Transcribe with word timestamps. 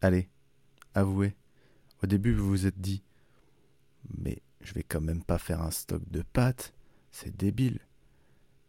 Allez, 0.00 0.28
avouez. 0.94 1.34
Au 2.02 2.06
début, 2.06 2.32
vous 2.32 2.48
vous 2.48 2.66
êtes 2.66 2.80
dit 2.80 3.02
Mais 4.18 4.42
je 4.60 4.74
vais 4.74 4.82
quand 4.82 5.00
même 5.00 5.22
pas 5.22 5.38
faire 5.38 5.60
un 5.60 5.70
stock 5.70 6.02
de 6.10 6.22
pâtes, 6.22 6.72
c'est 7.10 7.36
débile. 7.36 7.80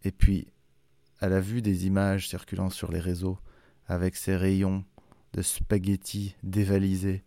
Et 0.04 0.12
puis, 0.12 0.48
à 1.20 1.30
la 1.30 1.40
vue 1.40 1.62
des 1.62 1.86
images 1.86 2.28
circulant 2.28 2.70
sur 2.70 2.92
les 2.92 3.00
réseaux, 3.00 3.38
avec 3.88 4.16
ces 4.16 4.36
rayons 4.36 4.84
de 5.34 5.42
spaghettis 5.42 6.36
dévalisés, 6.44 7.24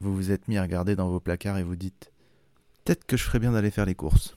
vous 0.00 0.14
vous 0.14 0.30
êtes 0.30 0.48
mis 0.48 0.58
à 0.58 0.62
regarder 0.62 0.96
dans 0.96 1.08
vos 1.08 1.20
placards 1.20 1.58
et 1.58 1.62
vous 1.62 1.76
dites 1.76 2.12
Peut-être 2.84 3.06
que 3.06 3.16
je 3.16 3.24
ferais 3.24 3.38
bien 3.38 3.52
d'aller 3.52 3.70
faire 3.70 3.86
les 3.86 3.94
courses. 3.94 4.36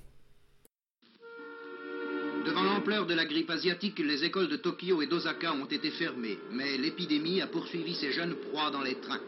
Devant 2.47 2.63
l'ampleur 2.63 3.05
de 3.05 3.13
la 3.13 3.25
grippe 3.25 3.49
asiatique, 3.49 3.99
les 3.99 4.23
écoles 4.23 4.47
de 4.47 4.55
Tokyo 4.55 5.01
et 5.01 5.07
d'Osaka 5.07 5.51
ont 5.51 5.65
été 5.65 5.91
fermées, 5.91 6.39
mais 6.49 6.77
l'épidémie 6.77 7.41
a 7.41 7.47
poursuivi 7.47 7.93
ses 7.93 8.13
jeunes 8.13 8.35
proies 8.35 8.71
dans 8.71 8.83
les 8.83 8.95
trains. 9.01 9.19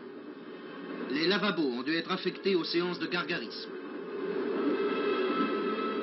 Les 1.12 1.28
lavabos 1.28 1.70
ont 1.70 1.84
dû 1.84 1.94
être 1.96 2.14
affectés 2.14 2.56
aux 2.56 2.64
séances 2.64 2.98
de 2.98 3.08
gargarisme. 3.08 3.72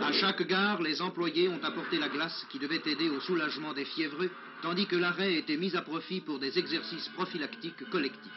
À 0.02 0.12
chaque 0.12 0.46
gare, 0.46 0.82
les 0.82 1.00
employés 1.00 1.48
ont 1.48 1.64
apporté 1.64 1.98
la 1.98 2.10
glace 2.10 2.44
qui 2.50 2.58
devait 2.58 2.82
aider 2.84 3.08
au 3.08 3.20
soulagement 3.20 3.72
des 3.72 3.86
fiévreux, 3.86 4.30
tandis 4.60 4.86
que 4.86 4.96
l'arrêt 4.96 5.36
était 5.36 5.56
mis 5.56 5.74
à 5.74 5.80
profit 5.80 6.20
pour 6.20 6.38
des 6.38 6.58
exercices 6.58 7.08
prophylactiques 7.14 7.88
collectifs. 7.90 8.30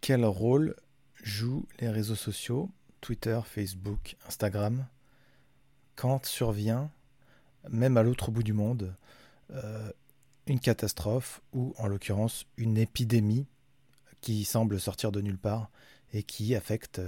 Quel 0.00 0.24
rôle 0.24 0.76
jouent 1.28 1.66
les 1.80 1.88
réseaux 1.88 2.16
sociaux, 2.16 2.70
Twitter, 3.00 3.38
Facebook, 3.44 4.16
Instagram, 4.26 4.86
quand 5.94 6.24
survient, 6.26 6.90
même 7.70 7.96
à 7.96 8.02
l'autre 8.02 8.30
bout 8.30 8.42
du 8.42 8.52
monde, 8.52 8.94
euh, 9.52 9.90
une 10.46 10.60
catastrophe 10.60 11.42
ou 11.52 11.74
en 11.78 11.86
l'occurrence 11.86 12.46
une 12.56 12.78
épidémie 12.78 13.46
qui 14.20 14.44
semble 14.44 14.80
sortir 14.80 15.12
de 15.12 15.20
nulle 15.20 15.38
part 15.38 15.70
et 16.12 16.22
qui 16.22 16.54
affecte 16.54 17.00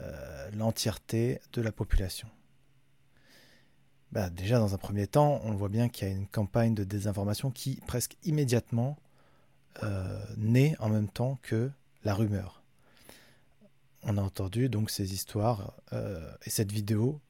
euh, 0.00 0.50
l'entièreté 0.52 1.40
de 1.52 1.62
la 1.62 1.72
population. 1.72 2.28
Bah, 4.10 4.28
déjà, 4.28 4.58
dans 4.58 4.74
un 4.74 4.78
premier 4.78 5.06
temps, 5.06 5.40
on 5.44 5.52
voit 5.52 5.70
bien 5.70 5.88
qu'il 5.88 6.08
y 6.08 6.10
a 6.10 6.14
une 6.14 6.26
campagne 6.26 6.74
de 6.74 6.84
désinformation 6.84 7.50
qui, 7.50 7.80
presque 7.86 8.16
immédiatement, 8.24 8.98
euh, 9.82 10.22
naît 10.36 10.74
en 10.80 10.90
même 10.90 11.08
temps 11.08 11.38
que 11.42 11.70
la 12.04 12.14
rumeur. 12.14 12.61
On 14.02 14.18
a 14.18 14.22
entendu 14.22 14.68
donc 14.68 14.90
ces 14.90 15.14
histoires 15.14 15.74
euh, 15.92 16.34
et 16.44 16.50
cette 16.50 16.72
vidéo 16.72 17.20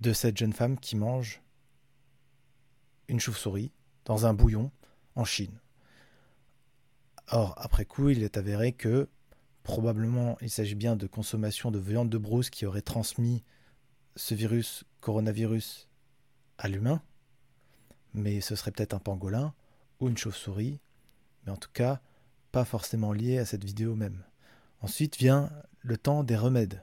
de 0.00 0.12
cette 0.12 0.36
jeune 0.36 0.52
femme 0.52 0.78
qui 0.78 0.96
mange 0.96 1.42
une 3.08 3.20
chauve-souris 3.20 3.70
dans 4.06 4.24
un 4.26 4.32
bouillon 4.32 4.70
en 5.14 5.24
Chine. 5.24 5.58
Or, 7.28 7.54
après 7.58 7.84
coup, 7.84 8.08
il 8.08 8.22
est 8.22 8.36
avéré 8.36 8.72
que 8.72 9.08
probablement 9.62 10.36
il 10.40 10.50
s'agit 10.50 10.74
bien 10.74 10.96
de 10.96 11.06
consommation 11.06 11.70
de 11.70 11.78
viande 11.78 12.10
de 12.10 12.18
brousse 12.18 12.50
qui 12.50 12.66
aurait 12.66 12.82
transmis 12.82 13.42
ce 14.16 14.34
virus, 14.34 14.84
coronavirus, 15.00 15.88
à 16.58 16.68
l'humain. 16.68 17.02
Mais 18.14 18.40
ce 18.40 18.56
serait 18.56 18.70
peut-être 18.70 18.94
un 18.94 18.98
pangolin 18.98 19.54
ou 20.00 20.08
une 20.08 20.16
chauve-souris, 20.16 20.80
mais 21.44 21.52
en 21.52 21.56
tout 21.56 21.70
cas, 21.72 22.00
pas 22.52 22.64
forcément 22.64 23.12
lié 23.12 23.38
à 23.38 23.44
cette 23.44 23.64
vidéo 23.64 23.94
même. 23.94 24.22
Ensuite 24.80 25.16
vient 25.16 25.50
le 25.84 25.98
temps 25.98 26.24
des 26.24 26.36
remèdes. 26.36 26.82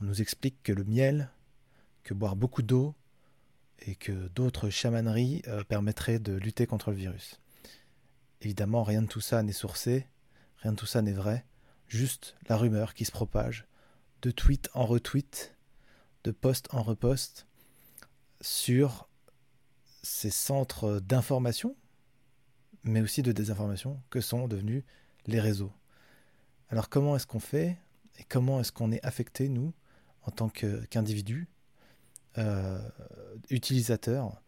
On 0.00 0.06
nous 0.06 0.22
explique 0.22 0.62
que 0.62 0.72
le 0.72 0.84
miel, 0.84 1.30
que 2.02 2.14
boire 2.14 2.34
beaucoup 2.34 2.62
d'eau 2.62 2.94
et 3.80 3.94
que 3.94 4.28
d'autres 4.28 4.70
chamaneries 4.70 5.42
euh, 5.48 5.62
permettraient 5.64 6.18
de 6.18 6.32
lutter 6.32 6.66
contre 6.66 6.90
le 6.90 6.96
virus. 6.96 7.40
Évidemment, 8.40 8.84
rien 8.84 9.02
de 9.02 9.06
tout 9.06 9.20
ça 9.20 9.42
n'est 9.42 9.52
sourcé, 9.52 10.06
rien 10.56 10.72
de 10.72 10.76
tout 10.78 10.86
ça 10.86 11.02
n'est 11.02 11.12
vrai, 11.12 11.44
juste 11.88 12.34
la 12.48 12.56
rumeur 12.56 12.94
qui 12.94 13.04
se 13.04 13.12
propage, 13.12 13.66
de 14.22 14.30
tweet 14.30 14.70
en 14.72 14.86
retweet, 14.86 15.54
de 16.24 16.30
post 16.30 16.68
en 16.72 16.82
repost, 16.82 17.46
sur 18.40 19.08
ces 20.02 20.30
centres 20.30 21.00
d'information, 21.00 21.76
mais 22.82 23.02
aussi 23.02 23.22
de 23.22 23.30
désinformation, 23.30 24.02
que 24.08 24.22
sont 24.22 24.48
devenus 24.48 24.84
les 25.26 25.38
réseaux. 25.38 25.72
Alors 26.70 26.88
comment 26.88 27.14
est-ce 27.14 27.26
qu'on 27.26 27.40
fait 27.40 27.78
et 28.18 28.24
comment 28.24 28.60
est-ce 28.60 28.72
qu'on 28.72 28.92
est 28.92 29.04
affecté, 29.04 29.48
nous, 29.48 29.72
en 30.24 30.30
tant 30.30 30.48
qu'individus, 30.48 31.48
euh, 32.38 32.80
utilisateurs, 33.50 34.40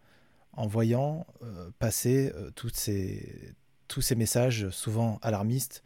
en 0.52 0.66
voyant 0.66 1.26
euh, 1.42 1.70
passer 1.78 2.32
euh, 2.34 2.50
ces, 2.72 3.54
tous 3.88 4.00
ces 4.00 4.14
messages 4.14 4.70
souvent 4.70 5.18
alarmistes 5.22 5.82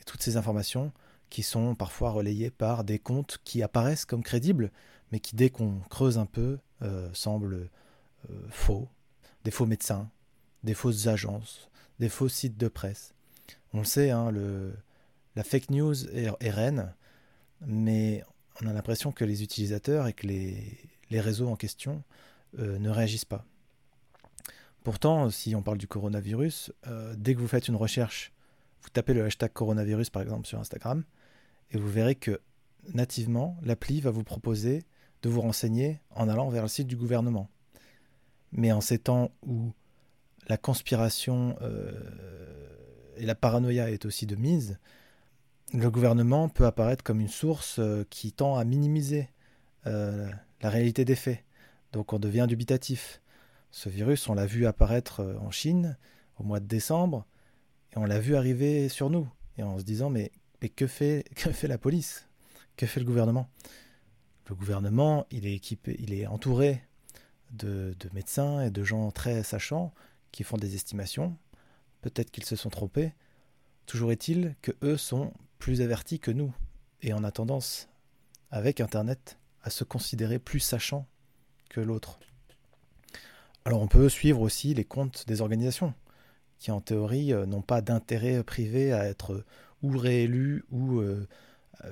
et 0.00 0.04
toutes 0.04 0.22
ces 0.22 0.36
informations 0.36 0.92
qui 1.28 1.42
sont 1.42 1.74
parfois 1.74 2.10
relayées 2.10 2.50
par 2.50 2.84
des 2.84 2.98
comptes 2.98 3.38
qui 3.44 3.62
apparaissent 3.62 4.04
comme 4.04 4.22
crédibles, 4.22 4.70
mais 5.10 5.20
qui 5.20 5.34
dès 5.34 5.50
qu'on 5.50 5.80
creuse 5.90 6.18
un 6.18 6.26
peu 6.26 6.58
semblent 7.12 7.70
faux, 8.50 8.88
des 9.44 9.50
faux 9.50 9.66
médecins, 9.66 10.10
des 10.62 10.74
fausses 10.74 11.06
agences, 11.06 11.70
des 11.98 12.08
faux 12.08 12.28
sites 12.28 12.58
de 12.58 12.68
presse. 12.68 13.14
On 13.72 13.78
le 13.78 13.84
sait, 13.84 14.10
hein, 14.10 14.30
le, 14.30 14.74
la 15.36 15.44
fake 15.44 15.70
news 15.70 16.08
est, 16.10 16.50
reine, 16.50 16.94
mais 17.66 18.22
on 18.60 18.66
a 18.66 18.72
l'impression 18.72 19.12
que 19.12 19.24
les 19.24 19.42
utilisateurs 19.42 20.06
et 20.06 20.12
que 20.12 20.26
les, 20.26 20.78
les 21.10 21.20
réseaux 21.20 21.48
en 21.48 21.56
question 21.56 22.02
euh, 22.58 22.78
ne 22.78 22.90
réagissent 22.90 23.24
pas. 23.24 23.44
Pourtant, 24.84 25.30
si 25.30 25.54
on 25.54 25.62
parle 25.62 25.78
du 25.78 25.86
coronavirus, 25.86 26.72
euh, 26.88 27.14
dès 27.16 27.34
que 27.34 27.40
vous 27.40 27.48
faites 27.48 27.68
une 27.68 27.76
recherche, 27.76 28.32
vous 28.82 28.90
tapez 28.90 29.14
le 29.14 29.24
hashtag 29.24 29.52
coronavirus 29.52 30.10
par 30.10 30.22
exemple 30.22 30.46
sur 30.46 30.58
Instagram, 30.58 31.04
et 31.70 31.78
vous 31.78 31.88
verrez 31.88 32.16
que 32.16 32.40
nativement, 32.92 33.56
l'appli 33.62 34.00
va 34.00 34.10
vous 34.10 34.24
proposer 34.24 34.84
de 35.22 35.28
vous 35.28 35.40
renseigner 35.40 36.00
en 36.10 36.28
allant 36.28 36.48
vers 36.48 36.62
le 36.62 36.68
site 36.68 36.88
du 36.88 36.96
gouvernement. 36.96 37.48
Mais 38.50 38.72
en 38.72 38.80
ces 38.80 38.98
temps 38.98 39.30
où 39.46 39.72
la 40.48 40.56
conspiration 40.56 41.56
euh, 41.62 41.92
et 43.16 43.24
la 43.24 43.36
paranoïa 43.36 43.90
est 43.90 44.04
aussi 44.04 44.26
de 44.26 44.34
mise, 44.34 44.78
le 45.72 45.90
gouvernement 45.90 46.48
peut 46.48 46.66
apparaître 46.66 47.02
comme 47.02 47.20
une 47.20 47.28
source 47.28 47.78
euh, 47.78 48.04
qui 48.10 48.32
tend 48.32 48.56
à 48.56 48.64
minimiser 48.64 49.28
la 49.84 50.70
réalité 50.70 51.04
des 51.04 51.16
faits. 51.16 51.42
Donc 51.92 52.12
on 52.12 52.20
devient 52.20 52.46
dubitatif. 52.48 53.20
Ce 53.72 53.88
virus, 53.88 54.28
on 54.28 54.34
l'a 54.34 54.46
vu 54.46 54.66
apparaître 54.66 55.20
euh, 55.20 55.36
en 55.38 55.50
Chine 55.50 55.96
au 56.38 56.44
mois 56.44 56.60
de 56.60 56.66
décembre, 56.66 57.26
et 57.92 57.98
on 57.98 58.04
l'a 58.04 58.20
vu 58.20 58.36
arriver 58.36 58.88
sur 58.88 59.10
nous, 59.10 59.28
et 59.58 59.62
en 59.62 59.78
se 59.78 59.84
disant 59.84 60.08
mais, 60.08 60.30
que, 60.76 60.86
fait, 60.86 61.24
la 61.62 61.78
police? 61.78 62.28
Que 62.76 62.86
fait 62.86 63.00
le 63.00 63.06
gouvernement? 63.06 63.48
Le 64.48 64.54
gouvernement, 64.54 65.26
il 65.30 65.46
est 65.46 65.54
équipé, 65.54 65.96
il 65.98 66.12
est 66.12 66.26
entouré 66.26 66.82
de 67.50 67.94
médecins 68.12 68.62
et 68.62 68.70
de 68.70 68.82
gens 68.82 69.10
très 69.10 69.42
sachants 69.42 69.92
qui 70.32 70.42
font 70.42 70.56
des 70.56 70.74
estimations. 70.74 71.36
Peut-être 72.00 72.30
qu'ils 72.30 72.44
se 72.44 72.56
sont 72.56 72.70
trompés. 72.70 73.12
Toujours 73.86 74.10
est-il 74.10 74.54
que 74.62 74.72
eux 74.82 74.96
sont 74.96 75.32
plus 75.62 75.80
avertis 75.80 76.18
que 76.18 76.32
nous, 76.32 76.52
et 77.02 77.14
on 77.14 77.22
a 77.22 77.30
tendance, 77.30 77.88
avec 78.50 78.80
Internet, 78.80 79.38
à 79.62 79.70
se 79.70 79.84
considérer 79.84 80.40
plus 80.40 80.58
sachant 80.58 81.06
que 81.70 81.80
l'autre. 81.80 82.18
Alors 83.64 83.80
on 83.80 83.86
peut 83.86 84.08
suivre 84.08 84.40
aussi 84.40 84.74
les 84.74 84.84
comptes 84.84 85.24
des 85.28 85.40
organisations 85.40 85.94
qui 86.58 86.72
en 86.72 86.80
théorie 86.80 87.32
euh, 87.32 87.46
n'ont 87.46 87.62
pas 87.62 87.80
d'intérêt 87.80 88.42
privé 88.42 88.92
à 88.92 89.04
être 89.04 89.34
euh, 89.34 89.44
ou 89.84 89.96
réélus 89.96 90.64
ou 90.72 90.98
euh, 90.98 91.28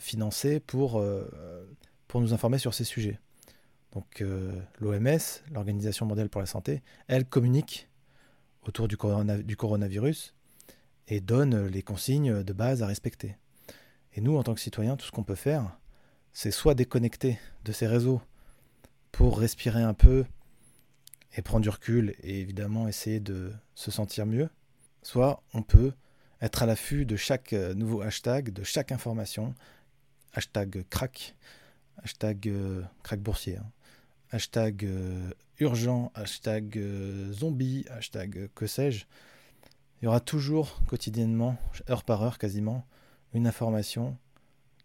financés 0.01 0.59
pour, 0.59 1.03
pour 2.09 2.21
nous 2.21 2.35
informer 2.35 2.59
sur 2.59 2.75
ces 2.75 2.85
sujets. 2.85 3.21
Donc 3.93 4.25
l'OMS, 4.81 5.19
l'Organisation 5.53 6.07
mondiale 6.07 6.29
pour 6.29 6.41
la 6.41 6.47
santé, 6.47 6.83
elle 7.09 7.25
communique 7.25 7.89
autour 8.63 8.87
du, 8.89 8.97
du 9.45 9.57
coronavirus 9.57 10.35
et 11.09 11.21
donne 11.21 11.67
les 11.67 11.83
consignes 11.83 12.45
de 12.45 12.53
base 12.53 12.85
à 12.85 12.87
respecter. 12.87 13.37
Et 14.15 14.21
nous, 14.21 14.37
en 14.37 14.43
tant 14.43 14.55
que 14.55 14.61
citoyens, 14.61 14.97
tout 14.97 15.07
ce 15.07 15.13
qu'on 15.13 15.23
peut 15.23 15.35
faire, 15.35 15.79
c'est 16.33 16.51
soit 16.51 16.75
déconnecter 16.75 17.39
de 17.65 17.73
ces 17.73 17.87
réseaux 17.87 18.21
pour 19.13 19.39
respirer 19.39 19.83
un 19.83 19.95
peu 19.95 20.25
et 21.37 21.43
prendre 21.43 21.63
du 21.63 21.69
recul 21.69 22.15
et 22.23 22.41
évidemment 22.41 22.89
essayer 22.89 23.21
de 23.21 23.53
se 23.75 23.91
sentir 23.91 24.27
mieux, 24.27 24.49
soit 25.03 25.43
on 25.55 25.63
peut 25.63 25.93
être 26.41 26.63
à 26.63 26.67
l'affût 26.67 27.05
de 27.05 27.17
chaque 27.17 27.53
euh, 27.53 27.75
nouveau 27.75 28.01
hashtag, 28.03 28.51
de 28.51 28.65
chaque 28.65 28.93
information, 28.93 29.55
hashtag 30.33 30.85
crack, 30.89 31.35
hashtag 32.03 32.49
euh, 32.49 32.83
crack 33.03 33.21
boursier, 33.21 33.59
hein. 33.59 33.71
hashtag 34.31 34.85
euh, 34.85 35.31
urgent, 35.59 36.11
hashtag 36.15 36.81
zombie, 37.33 37.85
hashtag 37.91 38.49
que 38.55 38.67
sais-je. 38.67 39.05
Il 40.01 40.07
y 40.07 40.09
aura 40.09 40.21
toujours 40.21 40.81
quotidiennement, 40.87 41.59
heure 41.91 42.05
par 42.05 42.23
heure 42.23 42.39
quasiment, 42.39 42.87
une 43.35 43.47
information 43.47 44.17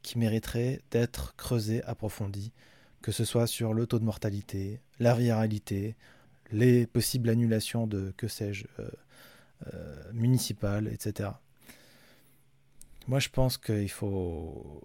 qui 0.01 0.17
mériterait 0.17 0.81
d'être 0.91 1.35
creusée, 1.35 1.83
approfondie, 1.83 2.51
que 3.01 3.11
ce 3.11 3.25
soit 3.25 3.47
sur 3.47 3.73
le 3.73 3.87
taux 3.87 3.99
de 3.99 4.05
mortalité, 4.05 4.79
la 4.99 5.13
viralité, 5.15 5.95
les 6.51 6.85
possibles 6.85 7.29
annulations 7.29 7.87
de, 7.87 8.13
que 8.17 8.27
sais-je, 8.27 8.65
municipales, 10.13 10.87
etc. 10.87 11.29
Moi, 13.07 13.19
je 13.19 13.29
pense 13.29 13.57
qu'il 13.57 13.89
faut, 13.89 14.81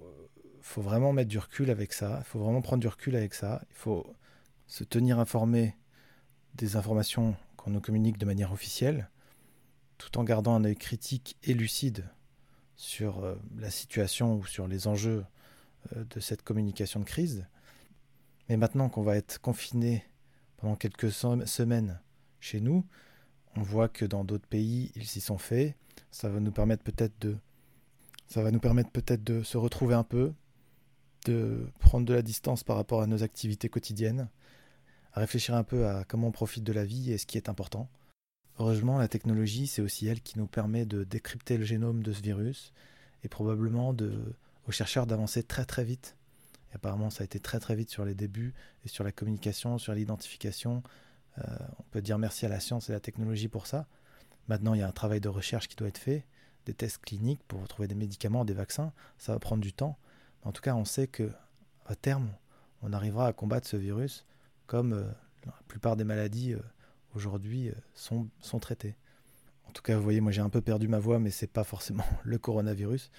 faut 0.60 0.82
vraiment 0.82 1.12
mettre 1.12 1.28
du 1.28 1.38
recul 1.38 1.70
avec 1.70 1.92
ça. 1.92 2.18
Il 2.20 2.24
faut 2.24 2.38
vraiment 2.38 2.60
prendre 2.60 2.80
du 2.80 2.88
recul 2.88 3.16
avec 3.16 3.34
ça. 3.34 3.62
Il 3.70 3.76
faut 3.76 4.06
se 4.66 4.84
tenir 4.84 5.18
informé 5.18 5.74
des 6.54 6.76
informations 6.76 7.34
qu'on 7.56 7.70
nous 7.70 7.80
communique 7.80 8.18
de 8.18 8.26
manière 8.26 8.52
officielle, 8.52 9.08
tout 9.98 10.18
en 10.18 10.24
gardant 10.24 10.54
un 10.54 10.64
œil 10.64 10.76
critique 10.76 11.36
et 11.42 11.54
lucide 11.54 12.04
sur 12.80 13.22
euh, 13.22 13.34
la 13.58 13.70
situation 13.70 14.36
ou 14.36 14.46
sur 14.46 14.66
les 14.66 14.86
enjeux 14.86 15.26
euh, 15.94 16.04
de 16.08 16.18
cette 16.18 16.40
communication 16.40 16.98
de 16.98 17.04
crise. 17.04 17.46
Mais 18.48 18.56
maintenant 18.56 18.88
qu'on 18.88 19.02
va 19.02 19.18
être 19.18 19.38
confiné 19.38 20.02
pendant 20.56 20.76
quelques 20.76 21.12
semaines 21.12 22.00
chez 22.40 22.62
nous, 22.62 22.86
on 23.54 23.60
voit 23.60 23.90
que 23.90 24.06
dans 24.06 24.24
d'autres 24.24 24.46
pays, 24.46 24.92
ils 24.96 25.06
s'y 25.06 25.20
sont 25.20 25.36
faits. 25.36 25.76
Ça 26.10 26.30
va 26.30 26.40
nous 26.40 26.52
permettre 26.52 26.82
peut-être 26.82 27.12
de 27.20 27.36
ça 28.28 28.42
va 28.42 28.50
nous 28.50 28.60
permettre 28.60 28.90
peut-être 28.90 29.24
de 29.24 29.42
se 29.42 29.58
retrouver 29.58 29.94
un 29.94 30.04
peu, 30.04 30.32
de 31.26 31.68
prendre 31.80 32.06
de 32.06 32.14
la 32.14 32.22
distance 32.22 32.64
par 32.64 32.76
rapport 32.76 33.02
à 33.02 33.06
nos 33.06 33.22
activités 33.22 33.68
quotidiennes, 33.68 34.30
à 35.12 35.20
réfléchir 35.20 35.54
un 35.54 35.64
peu 35.64 35.86
à 35.86 36.04
comment 36.04 36.28
on 36.28 36.32
profite 36.32 36.64
de 36.64 36.72
la 36.72 36.84
vie 36.84 37.12
et 37.12 37.18
ce 37.18 37.26
qui 37.26 37.36
est 37.36 37.50
important. 37.50 37.90
Heureusement, 38.60 38.98
la 38.98 39.08
technologie, 39.08 39.66
c'est 39.66 39.80
aussi 39.80 40.06
elle 40.06 40.20
qui 40.20 40.38
nous 40.38 40.46
permet 40.46 40.84
de 40.84 41.02
décrypter 41.02 41.56
le 41.56 41.64
génome 41.64 42.02
de 42.02 42.12
ce 42.12 42.20
virus 42.20 42.74
et 43.24 43.28
probablement 43.28 43.96
aux 44.68 44.70
chercheurs 44.70 45.06
d'avancer 45.06 45.42
très 45.42 45.64
très 45.64 45.82
vite. 45.82 46.14
Et 46.70 46.74
apparemment, 46.74 47.08
ça 47.08 47.22
a 47.22 47.24
été 47.24 47.40
très 47.40 47.58
très 47.58 47.74
vite 47.74 47.88
sur 47.88 48.04
les 48.04 48.14
débuts 48.14 48.52
et 48.84 48.88
sur 48.88 49.02
la 49.02 49.12
communication, 49.12 49.78
sur 49.78 49.94
l'identification. 49.94 50.82
Euh, 51.38 51.42
on 51.78 51.84
peut 51.84 52.02
dire 52.02 52.18
merci 52.18 52.44
à 52.44 52.50
la 52.50 52.60
science 52.60 52.90
et 52.90 52.92
à 52.92 52.96
la 52.96 53.00
technologie 53.00 53.48
pour 53.48 53.66
ça. 53.66 53.86
Maintenant, 54.46 54.74
il 54.74 54.80
y 54.80 54.82
a 54.82 54.88
un 54.88 54.92
travail 54.92 55.22
de 55.22 55.30
recherche 55.30 55.66
qui 55.66 55.76
doit 55.76 55.88
être 55.88 55.96
fait 55.96 56.26
des 56.66 56.74
tests 56.74 56.98
cliniques 56.98 57.42
pour 57.48 57.66
trouver 57.66 57.88
des 57.88 57.94
médicaments, 57.94 58.44
des 58.44 58.52
vaccins. 58.52 58.92
Ça 59.16 59.32
va 59.32 59.38
prendre 59.38 59.62
du 59.62 59.72
temps. 59.72 59.96
en 60.42 60.52
tout 60.52 60.60
cas, 60.60 60.74
on 60.74 60.84
sait 60.84 61.06
que 61.06 61.32
à 61.86 61.94
terme, 61.94 62.28
on 62.82 62.92
arrivera 62.92 63.26
à 63.26 63.32
combattre 63.32 63.66
ce 63.66 63.78
virus 63.78 64.26
comme 64.66 64.92
euh, 64.92 65.10
la 65.46 65.54
plupart 65.66 65.96
des 65.96 66.04
maladies 66.04 66.52
euh, 66.52 66.60
aujourd'hui 67.14 67.68
euh, 67.68 67.74
sont, 67.94 68.28
sont 68.40 68.58
traitées. 68.58 68.96
En 69.68 69.72
tout 69.72 69.82
cas, 69.82 69.96
vous 69.96 70.02
voyez, 70.02 70.20
moi 70.20 70.32
j'ai 70.32 70.40
un 70.40 70.50
peu 70.50 70.60
perdu 70.60 70.88
ma 70.88 70.98
voix, 70.98 71.18
mais 71.18 71.30
c'est 71.30 71.46
pas 71.46 71.64
forcément 71.64 72.04
le 72.24 72.38
coronavirus. 72.38 73.10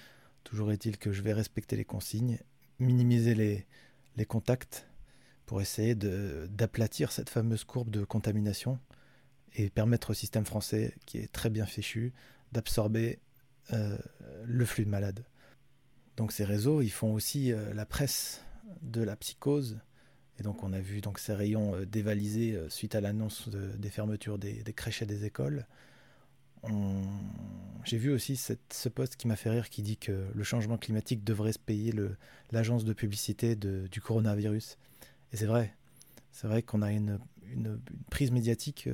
Toujours 0.44 0.72
est-il 0.72 0.98
que 0.98 1.12
je 1.12 1.22
vais 1.22 1.32
respecter 1.32 1.76
les 1.76 1.84
consignes, 1.84 2.38
minimiser 2.78 3.34
les, 3.34 3.66
les 4.16 4.26
contacts 4.26 4.86
pour 5.46 5.60
essayer 5.60 5.94
d'aplatir 5.94 7.12
cette 7.12 7.28
fameuse 7.28 7.64
courbe 7.64 7.90
de 7.90 8.04
contamination 8.04 8.78
et 9.54 9.70
permettre 9.70 10.10
au 10.10 10.14
système 10.14 10.46
français, 10.46 10.94
qui 11.04 11.18
est 11.18 11.30
très 11.30 11.50
bien 11.50 11.66
fichu, 11.66 12.12
d'absorber 12.52 13.18
euh, 13.72 13.98
le 14.44 14.64
flux 14.64 14.84
de 14.84 14.90
malades. 14.90 15.24
Donc 16.16 16.32
ces 16.32 16.44
réseaux, 16.44 16.82
ils 16.82 16.90
font 16.90 17.12
aussi 17.12 17.52
euh, 17.52 17.72
la 17.74 17.86
presse 17.86 18.42
de 18.82 19.02
la 19.02 19.16
psychose. 19.16 19.78
Et 20.42 20.44
donc 20.44 20.64
on 20.64 20.72
a 20.72 20.80
vu 20.80 21.00
donc 21.00 21.20
ces 21.20 21.34
rayons 21.34 21.76
euh, 21.76 21.86
dévalisés 21.86 22.58
suite 22.68 22.96
à 22.96 23.00
l'annonce 23.00 23.48
des 23.48 23.90
fermetures 23.90 24.38
des, 24.38 24.64
crèches 24.74 25.00
et 25.00 25.06
des 25.06 25.24
écoles. 25.24 25.68
J'ai 27.84 27.96
vu 27.96 28.10
aussi 28.10 28.36
ce 28.36 28.88
poste 28.88 29.14
qui 29.14 29.28
m'a 29.28 29.36
fait 29.36 29.50
rire 29.50 29.70
qui 29.70 29.82
dit 29.82 29.98
que 29.98 30.26
le 30.34 30.42
changement 30.42 30.78
climatique 30.78 31.22
devrait 31.22 31.52
se 31.52 31.60
payer 31.60 31.94
l'agence 32.50 32.84
de 32.84 32.92
publicité 32.92 33.54
du 33.54 34.00
coronavirus. 34.00 34.78
Et 35.32 35.36
c'est 35.36 35.46
vrai. 35.46 35.76
C'est 36.32 36.48
vrai 36.48 36.62
qu'on 36.62 36.82
a 36.82 36.90
une, 36.90 37.20
prise 38.10 38.32
médiatique 38.32 38.88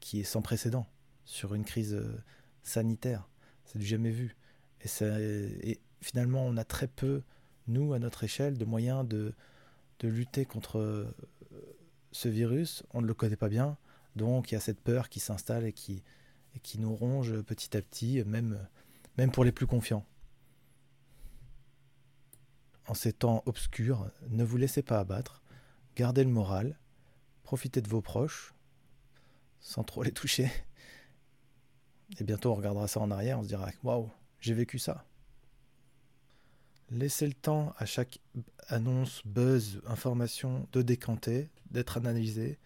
qui 0.00 0.20
est 0.20 0.24
sans 0.24 0.42
précédent 0.42 0.86
sur 1.24 1.54
une 1.54 1.64
crise 1.64 2.00
sanitaire. 2.64 3.28
C'est 3.64 3.78
du 3.78 3.86
jamais 3.86 4.10
vu. 4.10 4.36
Et, 4.84 5.80
finalement, 6.00 6.44
on 6.44 6.56
a 6.56 6.64
très 6.64 6.88
peu, 6.88 7.22
nous, 7.68 7.92
à 7.92 8.00
notre 8.00 8.24
échelle, 8.24 8.58
de 8.58 8.64
moyens 8.64 9.06
de, 9.06 9.34
de 10.00 10.08
lutter 10.08 10.44
contre 10.44 10.78
euh, 10.78 11.14
ce 12.12 12.28
virus. 12.28 12.84
On 12.90 13.00
ne 13.00 13.06
le 13.06 13.14
connaît 13.14 13.36
pas 13.36 13.48
bien, 13.48 13.76
donc 14.16 14.50
il 14.50 14.54
y 14.54 14.56
a 14.56 14.60
cette 14.60 14.80
peur 14.80 15.08
qui 15.08 15.20
s'installe 15.20 15.64
et 15.64 15.72
qui, 15.72 16.02
nous 16.78 16.94
ronge 16.94 17.40
petit 17.42 17.76
à 17.76 17.82
petit, 17.82 18.22
même, 18.24 18.58
même 19.18 19.30
pour 19.30 19.44
les 19.44 19.52
plus 19.52 19.66
confiants. 19.66 20.06
En 22.88 22.94
ces 22.94 23.12
temps 23.12 23.42
obscurs, 23.46 24.10
ne 24.28 24.44
vous 24.44 24.56
laissez 24.56 24.82
pas 24.82 24.98
abattre, 24.98 25.42
gardez 25.96 26.24
le 26.24 26.30
moral, 26.30 26.78
profitez 27.42 27.80
de 27.80 27.88
vos 27.88 28.02
proches, 28.02 28.54
sans 29.60 29.84
trop 29.84 30.02
les 30.02 30.12
toucher, 30.12 30.50
et 32.20 32.24
bientôt, 32.24 32.52
on 32.52 32.54
regardera 32.54 32.88
ça 32.88 33.00
en 33.00 33.10
arrière, 33.10 33.38
on 33.38 33.42
se 33.42 33.48
dira 33.48 33.70
Waouh, 33.82 34.10
j'ai 34.40 34.54
vécu 34.54 34.78
ça. 34.78 35.04
Laissez 36.92 37.26
le 37.26 37.32
temps 37.32 37.72
à 37.78 37.86
chaque 37.86 38.18
annonce, 38.68 39.22
buzz, 39.24 39.80
information 39.86 40.68
de 40.72 40.82
décanter, 40.82 41.48
d'être 41.70 41.96
analysé. 41.96 42.58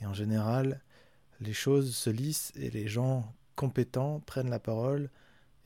Et 0.00 0.06
en 0.06 0.14
général, 0.14 0.80
les 1.40 1.52
choses 1.52 1.96
se 1.96 2.08
lissent 2.08 2.52
et 2.54 2.70
les 2.70 2.86
gens 2.86 3.34
compétents 3.56 4.20
prennent 4.20 4.48
la 4.48 4.60
parole 4.60 5.10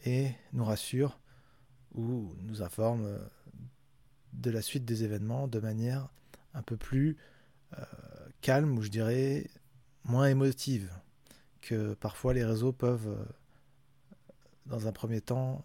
et 0.07 0.31
nous 0.55 0.65
rassurent 0.65 1.21
ou 1.95 2.35
nous 2.41 2.63
informent 2.63 3.05
euh, 3.05 3.19
de 4.33 4.51
la 4.51 4.63
suite 4.63 4.87
des 4.87 5.05
événements 5.05 5.47
de 5.47 5.61
manière 5.61 6.09
un 6.55 6.63
peu 6.63 6.79
plus 6.79 7.19
euh, 7.79 7.85
calme 8.41 8.79
ou 8.79 8.83
je 8.83 8.89
dirais 8.89 9.51
moins 10.05 10.29
émotive 10.29 10.91
que 11.61 11.93
parfois 11.93 12.33
les 12.33 12.45
réseaux 12.45 12.73
peuvent, 12.73 13.09
euh, 13.09 13.25
dans 14.65 14.87
un 14.87 14.93
premier 14.93 15.21
temps, 15.21 15.63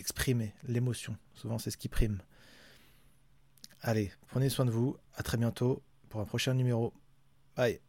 exprimer 0.00 0.54
l'émotion. 0.66 1.16
Souvent, 1.34 1.58
c'est 1.58 1.70
ce 1.70 1.76
qui 1.76 1.88
prime. 1.88 2.20
Allez, 3.82 4.10
prenez 4.28 4.48
soin 4.48 4.64
de 4.64 4.70
vous. 4.70 4.96
À 5.14 5.22
très 5.22 5.36
bientôt 5.36 5.82
pour 6.08 6.20
un 6.20 6.24
prochain 6.24 6.54
numéro. 6.54 6.92
Bye. 7.56 7.80